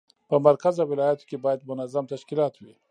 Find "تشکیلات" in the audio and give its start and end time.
2.13-2.53